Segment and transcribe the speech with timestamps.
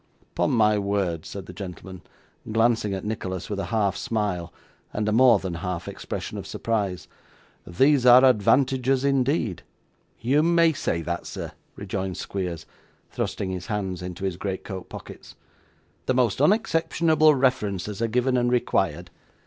[0.31, 2.01] 'Upon my word,' said the gentleman,
[2.51, 4.51] glancing at Nicholas with a half smile,
[4.93, 7.07] and a more than half expression of surprise,
[7.67, 9.61] 'these are advantages indeed.'
[10.19, 12.65] 'You may say that, sir,' rejoined Squeers,
[13.11, 15.35] thrusting his hands into his great coat pockets.
[16.07, 19.11] 'The most unexceptionable references are given and required.